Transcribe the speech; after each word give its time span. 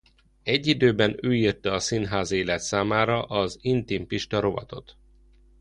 Egy 0.43 0.67
időben 0.67 1.15
ő 1.21 1.35
írta 1.35 1.71
a 1.73 1.79
Színházi 1.79 2.35
Élet 2.37 2.59
számára 2.59 3.23
az 3.23 3.57
Intim 3.61 4.07
Pista 4.07 4.39
rovatot. 4.39 4.95